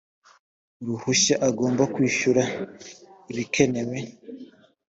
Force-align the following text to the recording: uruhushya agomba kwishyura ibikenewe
uruhushya 0.81 1.35
agomba 1.47 1.83
kwishyura 1.93 2.43
ibikenewe 3.31 3.97